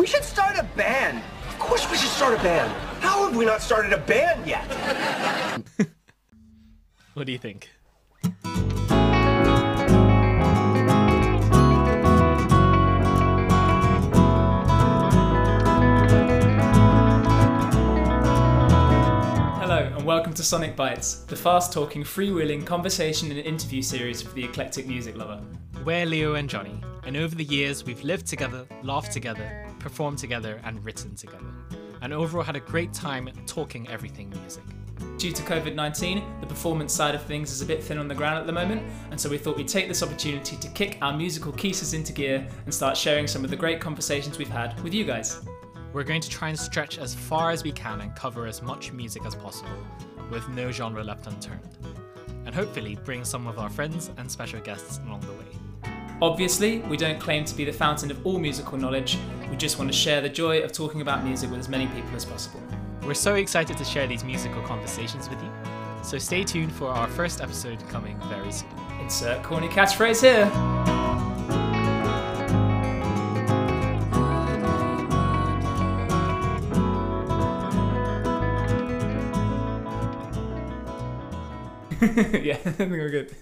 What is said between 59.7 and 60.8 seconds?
want to share the joy of